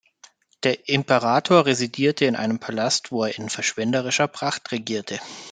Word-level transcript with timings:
Der 0.63 0.89
Imperator 0.89 1.67
residierte 1.67 2.25
in 2.25 2.35
einem 2.35 2.57
Palast, 2.59 3.11
wo 3.11 3.23
er 3.25 3.37
in 3.37 3.49
verschwenderischer 3.49 4.27
Pracht 4.27 4.71
regierte. 4.71 5.19